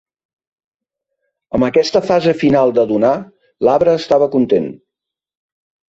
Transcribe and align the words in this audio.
Amb 1.57 1.67
aquesta 1.67 2.01
fase 2.07 2.35
final 2.41 2.73
de 2.79 2.87
donar, 2.95 3.13
"l"arbre 3.67 3.95
estava 4.03 4.33
content". 4.37 4.71